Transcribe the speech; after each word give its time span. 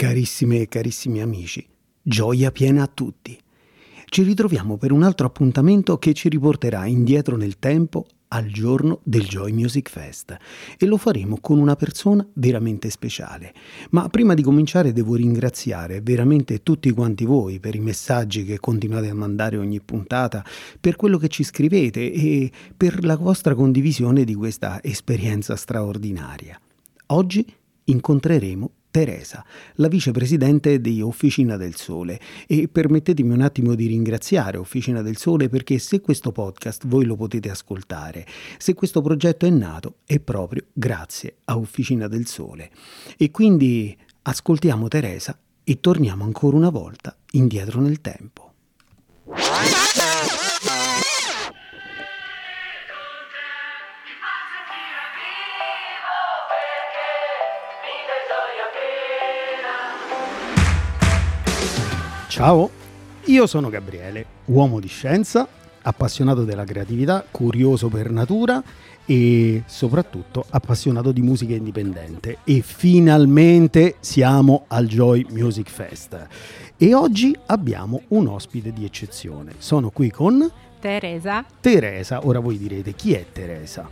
Carissime 0.00 0.60
e 0.60 0.68
carissimi 0.68 1.20
amici, 1.20 1.66
gioia 2.00 2.52
piena 2.52 2.84
a 2.84 2.86
tutti. 2.86 3.36
Ci 4.04 4.22
ritroviamo 4.22 4.76
per 4.76 4.92
un 4.92 5.02
altro 5.02 5.26
appuntamento 5.26 5.98
che 5.98 6.14
ci 6.14 6.28
riporterà 6.28 6.86
indietro 6.86 7.36
nel 7.36 7.58
tempo 7.58 8.06
al 8.28 8.46
giorno 8.46 9.00
del 9.02 9.26
Joy 9.26 9.50
Music 9.50 9.90
Fest 9.90 10.36
e 10.78 10.86
lo 10.86 10.98
faremo 10.98 11.38
con 11.40 11.58
una 11.58 11.74
persona 11.74 12.24
veramente 12.34 12.90
speciale. 12.90 13.52
Ma 13.90 14.08
prima 14.08 14.34
di 14.34 14.42
cominciare 14.44 14.92
devo 14.92 15.16
ringraziare 15.16 16.00
veramente 16.00 16.62
tutti 16.62 16.92
quanti 16.92 17.24
voi 17.24 17.58
per 17.58 17.74
i 17.74 17.80
messaggi 17.80 18.44
che 18.44 18.60
continuate 18.60 19.08
a 19.08 19.14
mandare 19.14 19.56
ogni 19.56 19.80
puntata, 19.80 20.44
per 20.78 20.94
quello 20.94 21.18
che 21.18 21.26
ci 21.26 21.42
scrivete 21.42 22.12
e 22.12 22.52
per 22.76 23.04
la 23.04 23.16
vostra 23.16 23.56
condivisione 23.56 24.22
di 24.22 24.36
questa 24.36 24.80
esperienza 24.80 25.56
straordinaria. 25.56 26.56
Oggi 27.06 27.44
incontreremo 27.82 28.70
Teresa, 28.90 29.44
la 29.74 29.88
vicepresidente 29.88 30.80
di 30.80 31.00
Officina 31.00 31.56
del 31.56 31.76
Sole. 31.76 32.20
E 32.46 32.68
permettetemi 32.68 33.32
un 33.32 33.42
attimo 33.42 33.74
di 33.74 33.86
ringraziare 33.86 34.56
Officina 34.56 35.02
del 35.02 35.16
Sole 35.16 35.48
perché 35.48 35.78
se 35.78 36.00
questo 36.00 36.32
podcast 36.32 36.86
voi 36.86 37.04
lo 37.04 37.16
potete 37.16 37.50
ascoltare, 37.50 38.26
se 38.58 38.74
questo 38.74 39.00
progetto 39.00 39.46
è 39.46 39.50
nato 39.50 39.96
è 40.04 40.18
proprio 40.20 40.64
grazie 40.72 41.36
a 41.44 41.56
Officina 41.56 42.08
del 42.08 42.26
Sole. 42.26 42.70
E 43.16 43.30
quindi 43.30 43.96
ascoltiamo 44.22 44.88
Teresa 44.88 45.38
e 45.64 45.80
torniamo 45.80 46.24
ancora 46.24 46.56
una 46.56 46.70
volta 46.70 47.16
indietro 47.32 47.80
nel 47.80 48.00
tempo. 48.00 48.52
Ciao, 62.38 62.70
io 63.24 63.48
sono 63.48 63.68
Gabriele, 63.68 64.24
uomo 64.44 64.78
di 64.78 64.86
scienza, 64.86 65.44
appassionato 65.82 66.44
della 66.44 66.62
creatività, 66.62 67.24
curioso 67.28 67.88
per 67.88 68.12
natura 68.12 68.62
e 69.04 69.64
soprattutto 69.66 70.44
appassionato 70.48 71.10
di 71.10 71.20
musica 71.20 71.54
indipendente. 71.54 72.38
E 72.44 72.60
finalmente 72.60 73.96
siamo 73.98 74.66
al 74.68 74.86
Joy 74.86 75.26
Music 75.30 75.68
Fest. 75.68 76.28
E 76.76 76.94
oggi 76.94 77.36
abbiamo 77.46 78.02
un 78.10 78.28
ospite 78.28 78.72
di 78.72 78.84
eccezione. 78.84 79.54
Sono 79.58 79.90
qui 79.90 80.08
con 80.08 80.48
Teresa. 80.78 81.44
Teresa, 81.60 82.24
ora 82.24 82.38
voi 82.38 82.56
direte 82.56 82.92
chi 82.92 83.14
è 83.14 83.26
Teresa? 83.32 83.88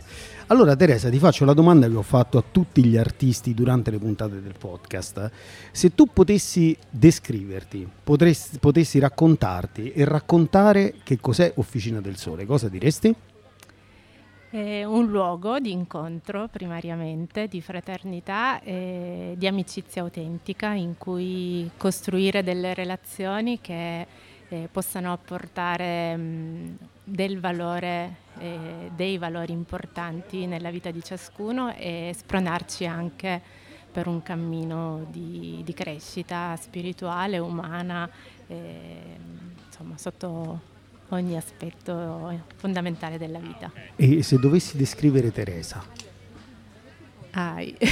Allora 0.49 0.77
Teresa 0.77 1.09
ti 1.09 1.19
faccio 1.19 1.43
la 1.43 1.51
domanda 1.51 1.89
che 1.89 1.95
ho 1.95 2.01
fatto 2.01 2.37
a 2.37 2.43
tutti 2.49 2.81
gli 2.85 2.95
artisti 2.95 3.53
durante 3.53 3.91
le 3.91 3.97
puntate 3.97 4.41
del 4.41 4.55
podcast. 4.57 5.29
Se 5.73 5.93
tu 5.93 6.05
potessi 6.05 6.75
descriverti, 6.89 7.85
potresti, 8.01 8.57
potessi 8.57 8.97
raccontarti 8.97 9.91
e 9.91 10.05
raccontare 10.05 10.93
che 11.03 11.19
cos'è 11.19 11.51
Officina 11.55 11.99
del 11.99 12.15
Sole, 12.15 12.45
cosa 12.45 12.69
diresti? 12.69 13.13
È 14.49 14.85
un 14.85 15.07
luogo 15.07 15.59
di 15.59 15.73
incontro 15.73 16.47
primariamente, 16.47 17.49
di 17.49 17.59
fraternità 17.59 18.61
e 18.61 19.33
di 19.35 19.47
amicizia 19.47 20.01
autentica 20.01 20.71
in 20.71 20.97
cui 20.97 21.69
costruire 21.75 22.41
delle 22.41 22.73
relazioni 22.73 23.59
che 23.59 24.07
eh, 24.47 24.69
possano 24.71 25.11
apportare 25.11 26.15
mh, 26.15 26.77
del 27.09 27.39
valore, 27.39 28.15
eh, 28.39 28.91
dei 28.93 29.17
valori 29.17 29.53
importanti 29.53 30.45
nella 30.45 30.69
vita 30.71 30.91
di 30.91 31.01
ciascuno 31.01 31.73
e 31.73 32.13
spronarci 32.13 32.85
anche 32.85 33.41
per 33.89 34.07
un 34.07 34.21
cammino 34.21 35.07
di, 35.09 35.61
di 35.63 35.73
crescita 35.73 36.53
spirituale, 36.59 37.37
umana, 37.37 38.09
eh, 38.47 39.15
insomma 39.65 39.97
sotto 39.97 40.75
ogni 41.09 41.37
aspetto 41.37 42.43
fondamentale 42.57 43.17
della 43.17 43.39
vita. 43.39 43.71
E 43.95 44.21
se 44.21 44.37
dovessi 44.37 44.75
descrivere 44.75 45.31
Teresa? 45.31 45.81
Ai. 47.31 47.73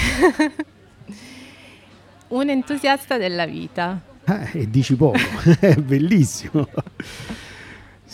un 2.27 2.49
entusiasta 2.49 3.17
della 3.17 3.45
vita 3.45 4.01
eh, 4.25 4.61
e 4.61 4.69
dici 4.69 4.95
poco, 4.95 5.19
è 5.61 5.75
bellissimo. 5.75 6.67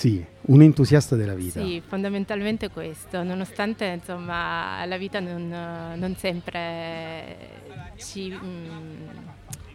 Sì, 0.02 0.26
un 0.48 0.64
entusiasta 0.64 1.16
della 1.16 1.36
vita. 1.36 1.64
Sì, 1.64 1.80
fondamentalmente 1.88 2.72
questo, 2.72 3.22
nonostante 3.22 3.86
insomma, 3.86 4.84
la 4.86 4.98
vita 4.98 5.20
non, 5.20 5.48
non 5.96 6.16
sempre 6.16 7.38
ci, 7.98 8.32
mm, 8.32 9.06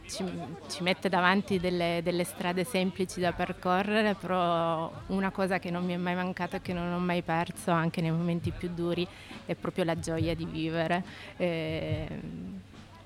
ci, 0.09 0.25
ci, 0.69 0.83
mette 0.83 1.09
davanti 1.09 1.61
delle, 1.61 2.01
delle, 2.03 2.25
strade 2.25 2.65
semplici 2.65 3.21
da 3.21 3.31
percorrere, 3.31 4.17
però 4.21 4.91
una 5.07 5.31
cosa 5.31 5.61
che 5.61 5.71
non 5.71 5.85
mi 5.85 5.93
è 5.93 5.97
mai 5.97 6.17
mancata 6.17 6.57
e 6.57 6.61
che 6.61 6.73
non 6.73 6.93
ho 6.93 6.99
mai 6.99 7.23
perso 7.23 7.71
anche 7.71 8.01
nei 8.01 8.11
momenti 8.11 8.51
più 8.51 8.69
duri 8.75 9.07
è 9.45 9.55
proprio 9.55 9.85
la 9.85 9.97
gioia 9.97 10.35
di 10.35 10.45
vivere. 10.45 11.05
E, 11.37 12.09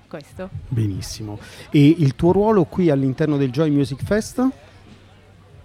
questo. 0.07 0.49
Benissimo. 0.67 1.37
E 1.69 1.85
il 1.85 2.15
tuo 2.15 2.31
ruolo 2.31 2.63
qui 2.63 2.89
all'interno 2.89 3.37
del 3.37 3.51
Joy 3.51 3.69
Music 3.69 4.03
Fest? 4.03 4.70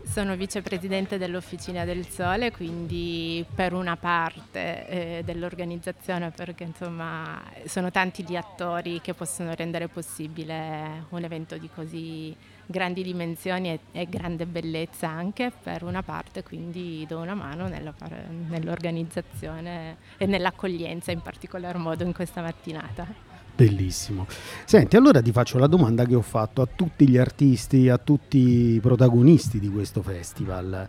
Sono 0.09 0.35
vicepresidente 0.35 1.19
dell'Officina 1.19 1.85
del 1.85 2.07
Sole, 2.07 2.51
quindi 2.51 3.45
per 3.55 3.75
una 3.75 3.97
parte 3.97 4.87
eh, 4.87 5.23
dell'organizzazione, 5.25 6.31
perché 6.31 6.65
insomma 6.65 7.43
sono 7.67 7.91
tanti 7.91 8.25
gli 8.25 8.35
attori 8.35 9.01
che 9.03 9.13
possono 9.13 9.53
rendere 9.55 9.89
possibile 9.89 11.05
un 11.11 11.23
evento 11.23 11.59
di 11.59 11.69
così 11.75 12.35
grandi 12.65 13.03
dimensioni 13.03 13.71
e, 13.73 13.81
e 13.93 14.07
grande 14.09 14.47
bellezza 14.47 15.09
anche 15.09 15.53
per 15.63 15.83
una 15.83 16.03
parte, 16.03 16.43
quindi 16.43 17.05
do 17.07 17.19
una 17.19 17.35
mano 17.35 17.69
nella, 17.69 17.93
nell'organizzazione 18.49 19.97
e 20.17 20.25
nell'accoglienza 20.25 21.11
in 21.11 21.21
particolar 21.21 21.77
modo 21.77 22.05
in 22.05 22.15
questa 22.15 22.41
mattinata. 22.41 23.36
Bellissimo. 23.57 24.27
Senti, 24.67 24.97
allora 24.97 25.23
ti 25.23 25.33
faccio 25.33 25.57
la 25.57 25.67
domanda 25.67 26.05
che 26.05 26.15
ho 26.15 26.21
fatto 26.21 26.61
a 26.61 26.69
tutti 26.73 27.09
gli 27.09 27.17
artisti, 27.17 27.89
a 27.89 27.97
tutti 27.97 28.75
i 28.75 28.81
protagonisti 28.81 29.59
di 29.59 29.71
questo 29.71 30.03
festival. 30.03 30.87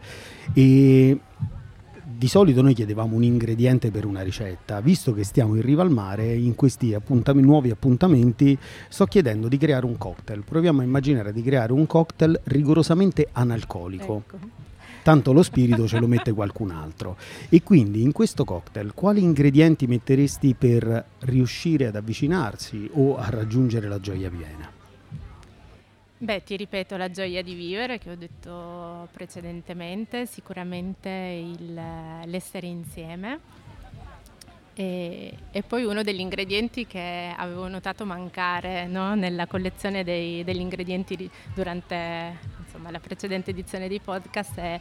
E 0.54 1.18
di 2.04 2.28
solito 2.28 2.62
noi 2.62 2.74
chiedevamo 2.74 3.16
un 3.16 3.24
ingrediente 3.24 3.90
per 3.90 4.06
una 4.06 4.22
ricetta, 4.22 4.82
visto 4.82 5.14
che 5.14 5.24
stiamo 5.24 5.56
in 5.56 5.62
riva 5.62 5.82
al 5.82 5.92
mare, 5.92 6.34
in 6.34 6.56
questi 6.56 6.94
appuntam- 6.94 7.40
nuovi 7.40 7.70
appuntamenti 7.70 8.58
sto 8.90 9.06
chiedendo 9.06 9.48
di 9.48 9.58
creare 9.58 9.86
un 9.86 9.98
cocktail. 9.98 10.44
Proviamo 10.44 10.82
a 10.82 10.84
immaginare 10.84 11.32
di 11.32 11.42
creare 11.42 11.72
un 11.72 11.88
cocktail 11.88 12.38
rigorosamente 12.46 13.30
analcolico. 13.32 14.24
Ecco 14.26 14.66
tanto 15.08 15.32
lo 15.32 15.42
spirito 15.42 15.88
ce 15.88 16.00
lo 16.00 16.08
mette 16.08 16.34
qualcun 16.34 16.70
altro. 16.70 17.16
E 17.48 17.64
quindi 17.64 18.02
in 18.02 18.12
questo 18.12 18.44
cocktail 18.44 18.94
quali 18.94 19.22
ingredienti 19.22 19.88
metteresti 19.88 20.54
per 20.54 21.06
riuscire 21.20 21.86
ad 21.86 21.96
avvicinarsi 21.96 22.90
o 22.92 23.16
a 23.16 23.30
raggiungere 23.30 23.88
la 23.88 24.02
gioia 24.02 24.30
piena? 24.30 24.70
Beh, 26.18 26.44
ti 26.44 26.58
ripeto 26.58 26.98
la 26.98 27.10
gioia 27.10 27.42
di 27.42 27.54
vivere 27.54 28.00
che 28.00 28.12
ho 28.12 28.16
detto 28.18 29.08
precedentemente, 29.14 30.26
sicuramente 30.26 31.10
il, 31.10 31.74
l'essere 32.26 32.68
insieme. 32.68 33.40
E, 34.74 35.34
e, 35.52 35.64
poi 35.64 35.86
uno 35.86 36.04
degli 36.04 36.20
ingredienti 36.20 36.86
che 36.86 37.34
avevo 37.34 37.70
notato 37.70 38.06
mancare 38.06 38.88
no? 38.88 39.16
nella 39.16 39.48
collezione 39.48 40.04
dei, 40.04 40.44
degli 40.44 40.60
ingredienti 40.60 41.30
durante 41.56 42.57
insomma, 42.88 42.92
la 42.92 43.00
precedente 43.00 43.52
edizione 43.52 43.88
dei 43.88 44.00
podcast 44.00 44.58
è 44.58 44.80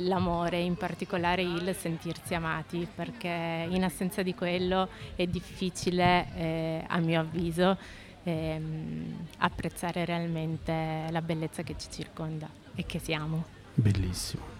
l'amore, 0.00 0.58
in 0.58 0.74
particolare 0.74 1.42
il 1.42 1.74
sentirsi 1.78 2.34
amati, 2.34 2.86
perché 2.92 3.66
in 3.68 3.84
assenza 3.84 4.22
di 4.22 4.34
quello 4.34 4.88
è 5.14 5.26
difficile, 5.26 6.26
eh, 6.36 6.84
a 6.86 6.98
mio 6.98 7.20
avviso, 7.20 7.76
ehm, 8.24 9.26
apprezzare 9.38 10.04
realmente 10.04 11.06
la 11.10 11.22
bellezza 11.22 11.62
che 11.62 11.76
ci 11.78 11.88
circonda 11.90 12.48
e 12.74 12.84
che 12.84 12.98
siamo. 12.98 13.44
Bellissimo 13.74 14.53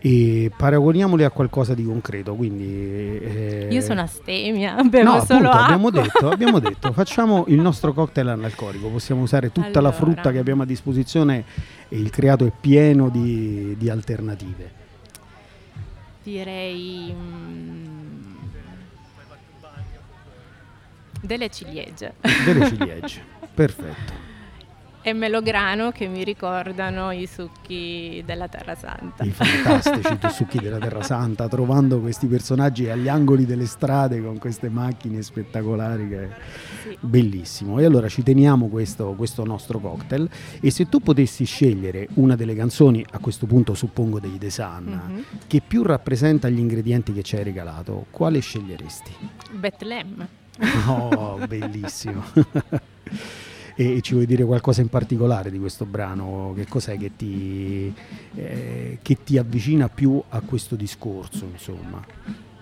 e 0.00 0.50
paragoniamoli 0.56 1.24
a 1.24 1.30
qualcosa 1.30 1.74
di 1.74 1.84
concreto. 1.84 2.34
Quindi, 2.34 3.18
eh... 3.18 3.68
Io 3.70 3.80
sono 3.80 4.00
astemia, 4.00 4.76
bevo 4.84 5.14
no, 5.14 5.24
solo 5.24 5.48
appunto, 5.48 5.64
abbiamo 5.64 5.90
detto, 5.90 6.30
abbiamo 6.30 6.58
detto, 6.60 6.92
facciamo 6.94 7.44
il 7.48 7.60
nostro 7.60 7.92
cocktail 7.92 8.28
analcolico, 8.28 8.88
possiamo 8.88 9.22
usare 9.22 9.50
tutta 9.50 9.66
allora. 9.66 9.80
la 9.82 9.92
frutta 9.92 10.30
che 10.30 10.38
abbiamo 10.38 10.62
a 10.62 10.66
disposizione 10.66 11.44
e 11.88 11.98
il 11.98 12.10
creato 12.10 12.46
è 12.46 12.52
pieno 12.58 13.08
di, 13.08 13.74
di 13.76 13.90
alternative. 13.90 14.86
Direi 16.22 17.14
mm, 17.16 18.34
delle 21.22 21.48
ciliegie. 21.48 22.14
Delle 22.44 22.66
ciliegie, 22.68 23.22
perfetto. 23.54 24.17
E 25.08 25.12
melograno 25.14 25.90
che 25.90 26.06
mi 26.06 26.22
ricordano 26.22 27.10
i 27.12 27.26
succhi 27.26 28.22
della 28.26 28.46
Terra 28.46 28.74
Santa. 28.74 29.24
I 29.24 29.30
fantastici 29.30 30.18
succhi 30.30 30.58
della 30.58 30.78
Terra 30.78 31.02
Santa, 31.02 31.48
trovando 31.48 32.00
questi 32.00 32.26
personaggi 32.26 32.90
agli 32.90 33.08
angoli 33.08 33.46
delle 33.46 33.64
strade 33.64 34.22
con 34.22 34.38
queste 34.38 34.68
macchine 34.68 35.22
spettacolari 35.22 36.08
che 36.08 36.28
sì. 36.82 36.98
bellissimo. 37.00 37.78
E 37.78 37.86
allora 37.86 38.08
ci 38.08 38.22
teniamo 38.22 38.68
questo, 38.68 39.14
questo 39.14 39.44
nostro 39.44 39.78
cocktail 39.78 40.28
e 40.60 40.70
se 40.70 40.88
tu 40.88 41.00
potessi 41.00 41.44
scegliere 41.44 42.08
una 42.14 42.36
delle 42.36 42.54
canzoni, 42.54 43.04
a 43.12 43.18
questo 43.18 43.46
punto 43.46 43.72
suppongo 43.74 44.20
dei 44.20 44.36
The 44.38 44.50
Sun, 44.50 44.84
mm-hmm. 44.84 45.22
che 45.46 45.62
più 45.66 45.82
rappresenta 45.82 46.50
gli 46.50 46.58
ingredienti 46.58 47.14
che 47.14 47.22
ci 47.22 47.36
hai 47.36 47.44
regalato, 47.44 48.06
quale 48.10 48.40
sceglieresti? 48.40 49.12
Bethlehem. 49.52 50.28
Oh, 50.86 51.38
bellissimo. 51.46 52.24
e 53.80 54.00
ci 54.00 54.14
vuoi 54.14 54.26
dire 54.26 54.42
qualcosa 54.42 54.80
in 54.80 54.88
particolare 54.88 55.52
di 55.52 55.58
questo 55.60 55.86
brano? 55.86 56.52
Che 56.56 56.66
cos'è 56.66 56.98
che 56.98 57.12
ti, 57.14 57.94
eh, 58.34 58.98
che 59.00 59.18
ti 59.22 59.38
avvicina 59.38 59.88
più 59.88 60.20
a 60.30 60.40
questo 60.40 60.74
discorso, 60.74 61.44
insomma? 61.44 62.04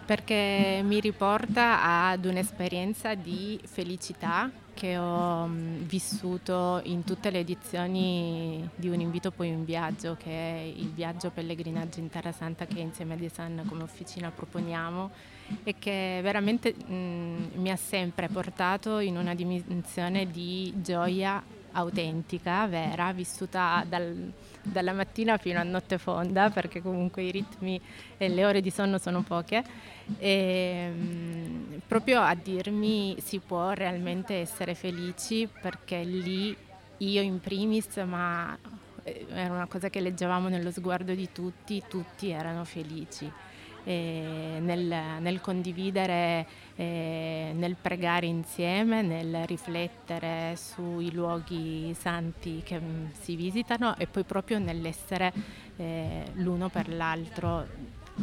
Perché 0.07 0.83
mi 0.85 1.01
riporta 1.01 1.83
ad 1.83 2.25
un'esperienza 2.25 3.15
di 3.15 3.61
felicità 3.65 4.49
che 4.73 4.99
ho 4.99 5.47
mm, 5.47 5.79
vissuto 5.85 6.81
in 6.85 7.03
tutte 7.03 7.31
le 7.31 7.39
edizioni 7.41 8.69
di 8.77 8.89
Un 8.89 9.01
invito 9.01 9.31
poi 9.31 9.51
un 9.51 9.65
viaggio, 9.65 10.17
che 10.17 10.31
è 10.31 10.61
il 10.63 10.91
viaggio 10.93 11.31
pellegrinaggio 11.31 11.99
in 11.99 12.11
Terra 12.11 12.31
Santa 12.31 12.67
che 12.67 12.79
insieme 12.79 13.15
a 13.15 13.17
Desan 13.17 13.65
come 13.67 13.83
officina 13.83 14.31
proponiamo 14.31 15.11
e 15.65 15.75
che 15.79 16.21
veramente 16.23 16.75
mh, 16.75 16.95
mm, 16.95 17.45
mi 17.55 17.71
ha 17.71 17.77
sempre 17.77 18.29
portato 18.29 18.99
in 18.99 19.17
una 19.17 19.35
dimensione 19.35 20.31
di 20.31 20.73
gioia 20.83 21.43
autentica, 21.77 22.67
vera, 22.67 23.13
vissuta 23.13 23.85
dal, 23.89 24.33
dalla 24.63 24.93
mattina 24.93 25.37
fino 25.37 25.61
a 25.61 25.63
notte 25.63 25.99
fonda, 25.99 26.51
perché 26.51 26.81
comunque 26.83 27.23
i 27.23 27.31
ritmi 27.31 27.81
e 28.17 28.29
le 28.29 28.45
ore 28.45 28.61
di 28.61 28.71
sonno 28.71 28.99
sono 28.99 29.23
poche, 29.23 29.63
e, 30.19 30.89
mh, 30.89 31.01
mm, 31.01 31.77
proprio 31.87 32.21
a 32.21 32.35
dirmi 32.35 33.17
si 33.21 33.39
può 33.39 33.71
realmente 33.71 34.35
essere 34.35 34.75
felici 34.75 35.49
perché 35.61 36.03
lì 36.03 36.57
io 36.99 37.21
in 37.21 37.41
primis, 37.41 37.97
ma 38.07 38.57
eh, 39.03 39.27
era 39.31 39.53
una 39.53 39.67
cosa 39.67 39.91
che 39.91 40.01
leggevamo 40.01 40.49
nello 40.49 40.71
sguardo 40.71 41.15
di 41.15 41.29
tutti, 41.31 41.83
tutti 41.89 42.31
erano 42.31 42.65
felici 42.65 43.31
eh, 43.87 44.59
nel, 44.61 44.93
nel, 45.21 45.41
condividere, 45.41 46.45
eh, 46.75 47.53
nel 47.55 47.77
pregare 47.81 48.27
insieme, 48.27 49.01
nel 49.01 49.45
riflettere 49.47 50.57
sui 50.57 51.13
luoghi 51.13 51.95
santi 51.97 52.63
che 52.65 52.81
mm, 52.81 53.07
si 53.21 53.37
visitano 53.37 53.97
e 53.97 54.09
poi 54.09 54.25
proprio 54.25 54.59
nell'essere 54.59 55.33
eh, 55.77 56.25
l'uno 56.35 56.69
per 56.69 56.89
l'altro 56.89 57.65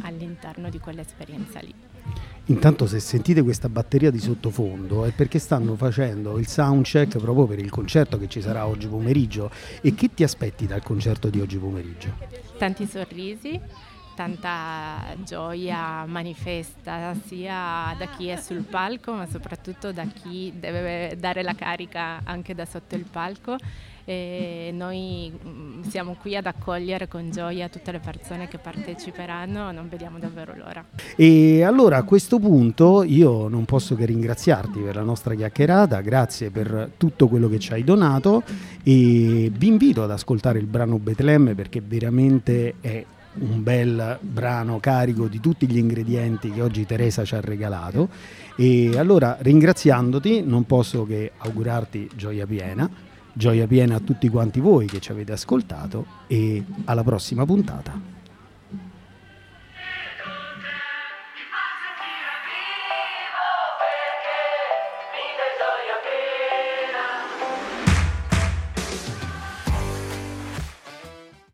all'interno 0.02 0.68
di 0.68 0.78
quell'esperienza 0.78 1.60
lì. 1.60 1.74
Intanto 2.48 2.86
se 2.86 3.00
sentite 3.00 3.40
questa 3.40 3.70
batteria 3.70 4.10
di 4.10 4.18
sottofondo 4.18 5.06
è 5.06 5.12
perché 5.12 5.38
stanno 5.38 5.76
facendo 5.76 6.38
il 6.38 6.46
soundcheck 6.46 7.16
proprio 7.16 7.46
per 7.46 7.58
il 7.58 7.70
concerto 7.70 8.18
che 8.18 8.28
ci 8.28 8.42
sarà 8.42 8.66
oggi 8.66 8.86
pomeriggio. 8.86 9.50
E 9.80 9.94
che 9.94 10.12
ti 10.12 10.24
aspetti 10.24 10.66
dal 10.66 10.82
concerto 10.82 11.30
di 11.30 11.40
oggi 11.40 11.56
pomeriggio? 11.56 12.12
Tanti 12.58 12.86
sorrisi, 12.86 13.58
tanta 14.14 15.14
gioia 15.24 16.04
manifesta 16.06 17.14
sia 17.26 17.94
da 17.98 18.06
chi 18.16 18.28
è 18.28 18.36
sul 18.36 18.62
palco 18.62 19.12
ma 19.12 19.26
soprattutto 19.26 19.92
da 19.92 20.04
chi 20.04 20.52
deve 20.56 21.16
dare 21.18 21.42
la 21.42 21.54
carica 21.54 22.20
anche 22.24 22.54
da 22.54 22.64
sotto 22.64 22.94
il 22.94 23.04
palco 23.04 23.56
e 24.06 24.70
noi 24.74 25.32
mm, 25.32 25.82
siamo 25.82 26.16
qui 26.20 26.36
ad 26.36 26.46
accogliere 26.46 27.08
con 27.08 27.30
gioia 27.30 27.68
tutte 27.68 27.90
le 27.90 28.00
persone 28.00 28.48
che 28.48 28.58
parteciperanno, 28.58 29.72
non 29.72 29.88
vediamo 29.88 30.18
davvero 30.18 30.54
l'ora. 30.54 30.84
E 31.16 31.62
allora 31.64 31.96
a 31.96 32.02
questo 32.02 32.38
punto 32.38 33.02
io 33.02 33.48
non 33.48 33.64
posso 33.64 33.94
che 33.94 34.04
ringraziarti 34.04 34.80
per 34.80 34.96
la 34.96 35.02
nostra 35.02 35.34
chiacchierata, 35.34 36.00
grazie 36.02 36.50
per 36.50 36.90
tutto 36.98 37.28
quello 37.28 37.48
che 37.48 37.58
ci 37.58 37.72
hai 37.72 37.82
donato 37.82 38.42
e 38.82 39.50
vi 39.50 39.66
invito 39.66 40.02
ad 40.02 40.10
ascoltare 40.10 40.58
il 40.58 40.66
brano 40.66 40.98
Betlemme 40.98 41.54
perché 41.54 41.80
veramente 41.80 42.74
è 42.80 43.04
un 43.38 43.62
bel 43.62 44.18
brano 44.20 44.78
carico 44.80 45.26
di 45.26 45.40
tutti 45.40 45.66
gli 45.66 45.78
ingredienti 45.78 46.50
che 46.50 46.62
oggi 46.62 46.86
Teresa 46.86 47.24
ci 47.24 47.34
ha 47.34 47.40
regalato 47.40 48.08
e 48.56 48.96
allora 48.96 49.36
ringraziandoti 49.40 50.42
non 50.42 50.64
posso 50.64 51.04
che 51.04 51.32
augurarti 51.36 52.10
gioia 52.14 52.46
piena, 52.46 52.88
gioia 53.32 53.66
piena 53.66 53.96
a 53.96 54.00
tutti 54.00 54.28
quanti 54.28 54.60
voi 54.60 54.86
che 54.86 55.00
ci 55.00 55.10
avete 55.10 55.32
ascoltato 55.32 56.06
e 56.26 56.62
alla 56.84 57.02
prossima 57.02 57.44
puntata. 57.44 58.03